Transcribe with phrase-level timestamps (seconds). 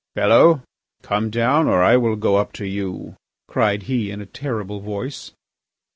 [0.15, 0.63] "Fellow,
[1.03, 3.17] come down or I will go up to you,"
[3.47, 5.31] cried he, in a terrible voice.